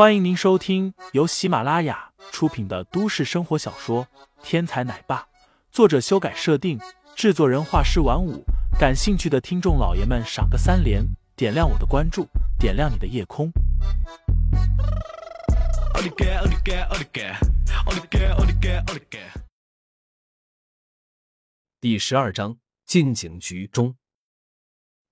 [0.00, 4.06] 欢迎您收听由喜马拉雅出品的都市生活小说
[4.42, 5.18] 《天才奶爸》，
[5.70, 6.80] 作者修改设定，
[7.14, 8.42] 制作人画师晚舞。
[8.78, 11.04] 感兴趣的听众老爷们，赏个三连，
[11.36, 12.26] 点亮我的关注，
[12.58, 13.52] 点亮你的夜空。
[21.78, 22.56] 第十二章
[22.86, 23.96] 进警局中，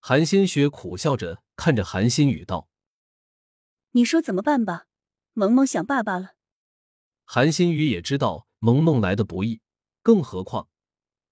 [0.00, 2.66] 韩新雪苦笑着看着韩新宇道。
[3.92, 4.86] 你说怎么办吧？
[5.34, 6.34] 萌萌想爸爸了。
[7.24, 9.60] 韩新宇也知道萌萌来的不易，
[10.02, 10.68] 更何况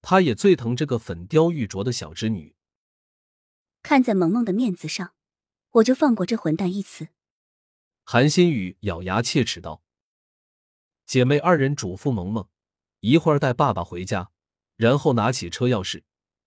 [0.01, 2.55] 他也最疼这个粉雕玉琢的小织女。
[3.83, 5.13] 看在萌萌的面子上，
[5.71, 7.09] 我就放过这混蛋一次。
[8.03, 9.83] 韩新宇咬牙切齿道。
[11.05, 12.47] 姐妹二人嘱咐萌萌，
[12.99, 14.31] 一会儿带爸爸回家，
[14.75, 16.03] 然后拿起车钥匙，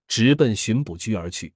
[0.07, 1.55] 直奔巡捕局而去。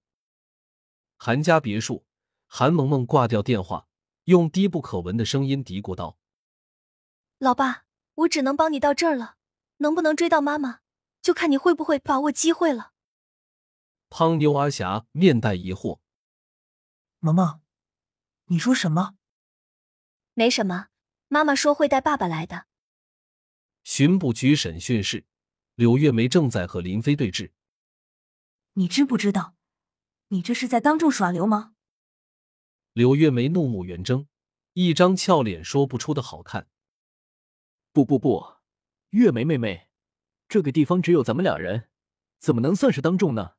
[1.17, 2.05] 韩家别墅，
[2.45, 3.88] 韩萌萌挂掉电话。
[4.29, 6.19] 用低不可闻的声音嘀咕道
[7.39, 9.37] ：“老爸，我只能帮你到这儿了，
[9.77, 10.81] 能不能追到妈妈，
[11.19, 12.91] 就看你会不会把握机会了。”
[14.07, 16.01] 胖妞阿霞面带疑惑
[17.17, 17.61] ：“萌萌，
[18.45, 19.15] 你说什么
[20.35, 20.89] ？”“没什么，
[21.27, 22.67] 妈妈说会带爸爸来的。”
[23.83, 25.25] 巡捕局审讯室，
[25.73, 27.53] 柳月梅正在和林飞对峙。
[28.73, 29.55] “你知不知道，
[30.27, 31.73] 你这是在当众耍流氓？”
[32.99, 34.27] 柳月梅怒目圆睁，
[34.73, 36.67] 一张俏脸说不出的好看。
[37.93, 38.55] 不不不，
[39.11, 39.87] 月梅妹妹，
[40.49, 41.87] 这个地方只有咱们俩人，
[42.39, 43.53] 怎么能算是当众呢？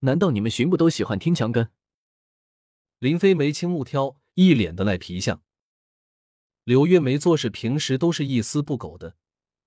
[0.00, 1.70] 难道你们巡捕都喜欢听墙根？
[2.98, 5.44] 林飞眉清目挑，一脸的赖皮相。
[6.64, 9.16] 柳月梅做事平时都是一丝不苟的，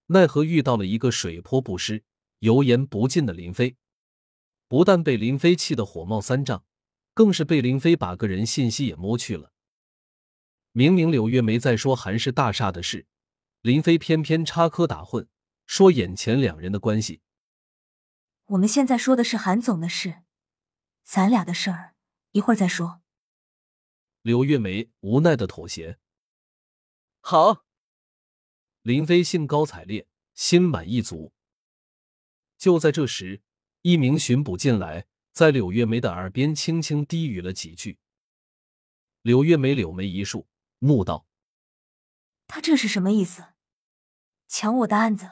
[0.07, 2.03] 奈何遇到了一个水泼不湿、
[2.39, 3.77] 油盐不进的林飞，
[4.67, 6.65] 不但被林飞气得火冒三丈。
[7.13, 9.51] 更是被林飞把个人信息也摸去了。
[10.71, 13.05] 明明柳月梅在说韩氏大厦的事，
[13.61, 15.27] 林飞偏偏插科打诨，
[15.65, 17.21] 说眼前两人的关系。
[18.47, 20.23] 我们现在说的是韩总的事，
[21.03, 21.95] 咱俩的事儿
[22.31, 23.01] 一会儿再说。
[24.21, 25.99] 柳月梅无奈的妥协。
[27.21, 27.65] 好，
[28.81, 31.33] 林飞兴高采烈，心满意足。
[32.57, 33.41] 就在这时，
[33.81, 35.05] 一名巡捕进来。
[35.33, 37.97] 在柳月梅的耳边轻轻低语了几句。
[39.23, 40.47] 柳月梅柳眉一竖，
[40.79, 41.25] 怒道
[42.45, 43.43] ：“他这是什么意思？
[44.47, 45.31] 抢我的案子？”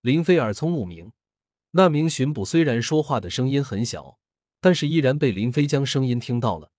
[0.00, 1.12] 林飞耳聪目明，
[1.72, 4.18] 那名巡捕虽然说话的声音很小，
[4.58, 6.72] 但是依然被林飞将声音听到了。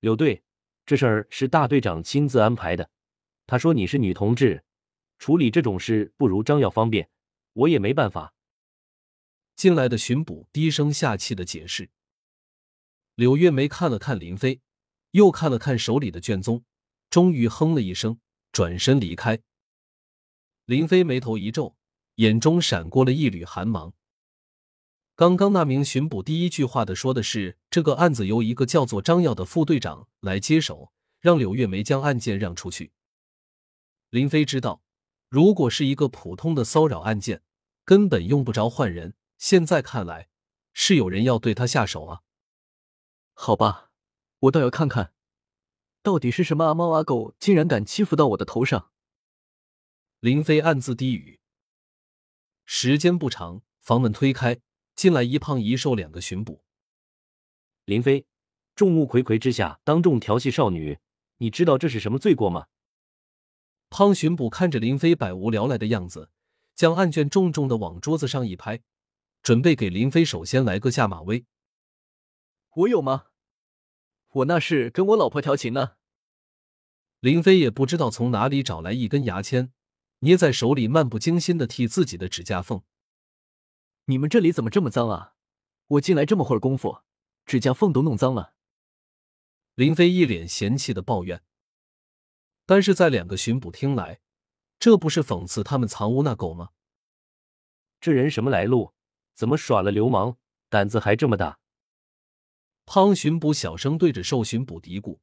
[0.00, 0.44] 柳队，
[0.84, 2.90] 这事儿是大队长亲自安排的。
[3.46, 4.62] 他说你是女同志，
[5.18, 7.08] 处理这种事不如张耀方便，
[7.54, 8.34] 我也没办法。
[9.56, 11.90] 进来的巡捕低声下气的解释。
[13.14, 14.60] 柳月梅看了看林飞，
[15.12, 16.62] 又看了看手里的卷宗，
[17.08, 18.20] 终于哼了一声，
[18.52, 19.40] 转身离开。
[20.66, 21.74] 林飞眉头一皱，
[22.16, 23.94] 眼中闪过了一缕寒芒。
[25.14, 32.92] 刚刚那名巡捕第一句话的说的是这个案子由一个叫做张耀的副队长来接手，让柳月梅将案件让出去。
[34.10, 34.82] 林飞知道，
[35.30, 37.40] 如果是一个普通的骚扰案件，
[37.86, 39.14] 根本用不着换人。
[39.38, 40.28] 现在看来，
[40.72, 42.22] 是有人要对他下手啊！
[43.34, 43.90] 好吧，
[44.40, 45.12] 我倒要看看，
[46.02, 48.90] 到底是什么阿猫阿狗，竟然敢欺负到我的头上。
[50.20, 51.40] 林飞暗自低语。
[52.64, 54.60] 时间不长，房门推开，
[54.94, 56.64] 进来一胖一瘦两个巡捕。
[57.84, 58.26] 林飞，
[58.74, 60.98] 众目睽睽之下当众调戏少女，
[61.36, 62.66] 你知道这是什么罪过吗？
[63.88, 66.30] 胖巡捕看着林飞百无聊赖的样子，
[66.74, 68.82] 将案卷重重的往桌子上一拍。
[69.46, 71.46] 准备给林飞首先来个下马威。
[72.74, 73.26] 我有吗？
[74.32, 75.98] 我那是跟我老婆调情呢。
[77.20, 79.72] 林飞也不知道从哪里找来一根牙签，
[80.18, 82.82] 捏在手里，漫不经心的剔自己的指甲缝。
[84.06, 85.34] 你们这里怎么这么脏啊？
[85.86, 87.02] 我进来这么会儿功夫，
[87.44, 88.56] 指甲缝都弄脏了。
[89.76, 91.44] 林飞一脸嫌弃的抱怨。
[92.64, 94.18] 但是在两个巡捕听来，
[94.80, 96.70] 这不是讽刺他们藏污纳垢吗？
[98.00, 98.95] 这人什么来路？
[99.36, 100.38] 怎么耍了流氓，
[100.70, 101.58] 胆子还这么大？
[102.86, 105.18] 胖巡捕小声对着瘦巡捕嘀咕。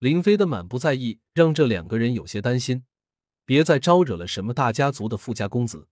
[0.00, 2.84] 林飞的满不在意让这两个人有些担心，
[3.44, 5.86] 别再招惹了什么大家族的富家公子。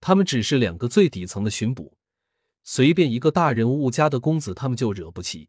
[0.00, 1.98] 他们只是两个最底层的巡捕，
[2.62, 5.48] 随便一个大人物家的公子，他们就惹不起。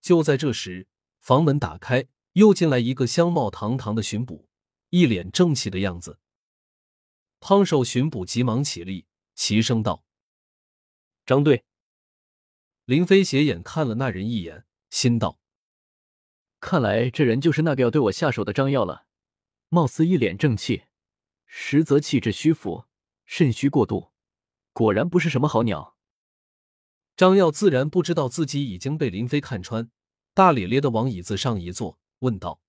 [0.00, 0.86] 就在这时，
[1.20, 4.48] 房门打开，又进来一个相貌堂堂的巡捕，
[4.90, 6.20] 一脸正气的样子。
[7.40, 9.04] 胖瘦巡捕急忙起立。
[9.36, 10.02] 齐声道
[11.24, 11.64] ：“张队。”
[12.86, 15.38] 林飞斜眼看了那人一眼，心道
[16.58, 19.06] ：“看来这人就是那个要对我下手的张耀了，
[19.68, 20.84] 貌似一脸正气，
[21.44, 22.86] 实则气质虚浮，
[23.24, 24.12] 肾虚过度，
[24.72, 25.96] 果然不是什么好鸟。
[27.14, 29.90] 张耀自然不知道自己已经被林飞看穿，
[30.32, 32.62] 大咧咧的往椅子上一坐，问道：“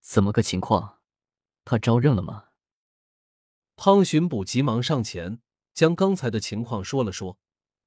[0.00, 1.00] 怎么个情况？
[1.64, 2.48] 他招认了吗？”
[3.84, 5.40] 汤巡捕急忙上前，
[5.74, 7.36] 将刚才的情况说了说。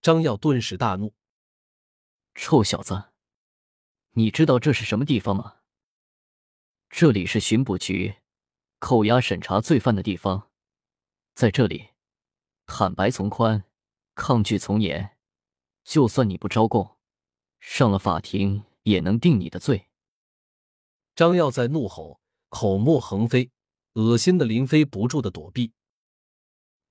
[0.01, 1.13] 张耀顿时大怒
[2.35, 3.13] ：“臭小子，
[4.11, 5.59] 你知道这是什么地方吗？
[6.89, 8.15] 这里是巡捕局，
[8.79, 10.49] 扣押审查罪犯的地方。
[11.33, 11.91] 在这里，
[12.65, 13.63] 坦白从宽，
[14.15, 15.17] 抗拒从严。
[15.85, 16.97] 就算你不招供，
[17.61, 19.87] 上了法庭也能定你的罪。”
[21.15, 22.19] 张耀在怒吼，
[22.49, 23.49] 口沫横飞，
[23.93, 25.71] 恶心的林飞不住的躲避。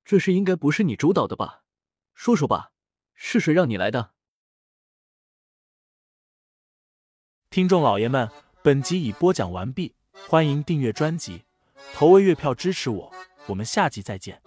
[0.05, 1.63] 这事应该不是你主导的吧？
[2.15, 2.73] 说说吧。
[3.15, 4.11] 是谁让你来的？
[7.49, 8.29] 听众老爷们，
[8.63, 9.95] 本集已播讲完毕，
[10.29, 11.45] 欢迎订阅专辑，
[11.95, 13.13] 投喂月票支持我，
[13.47, 14.43] 我们下集再见。